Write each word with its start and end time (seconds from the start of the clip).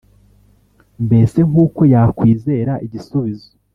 mbese 1.05 1.39
nk’uko 1.49 1.81
yakwizera 1.93 2.73
igisubizo 2.85 3.49